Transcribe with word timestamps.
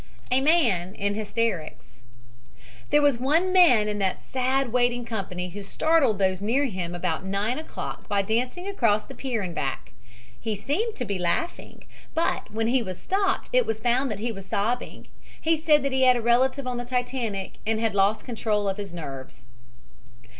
A 0.31 0.41
MAN 0.41 0.95
IN 0.95 1.13
HYSTERICS 1.13 1.99
There 2.89 3.03
was 3.03 3.19
one 3.19 3.53
man 3.53 3.87
in 3.87 3.99
that 3.99 4.19
sad 4.19 4.73
waiting 4.73 5.05
company 5.05 5.49
who 5.49 5.61
startled 5.61 6.17
those 6.17 6.41
near 6.41 6.65
him 6.65 6.95
about 6.95 7.23
9 7.23 7.59
o'clock 7.59 8.09
by 8.09 8.23
dancing 8.23 8.65
across 8.65 9.05
the 9.05 9.13
pier 9.13 9.43
and 9.43 9.53
back. 9.53 9.91
He 10.39 10.55
seemed 10.55 10.95
to 10.95 11.05
be 11.05 11.19
laughing, 11.19 11.83
but 12.15 12.49
when 12.49 12.65
he 12.65 12.81
was 12.81 12.99
stopped 12.99 13.49
it 13.53 13.67
was 13.67 13.79
found 13.79 14.09
that 14.09 14.17
he 14.17 14.31
was 14.31 14.47
sobbing. 14.47 15.07
He 15.39 15.55
said 15.55 15.83
that 15.83 15.91
he 15.91 16.01
had 16.01 16.15
a 16.15 16.21
relative 16.23 16.65
on 16.65 16.77
the 16.77 16.83
Titanic 16.85 17.59
and 17.67 17.79
had 17.79 17.93
lost 17.93 18.25
control 18.25 18.67
of 18.67 18.77
his 18.77 18.95
nerves. 18.95 19.45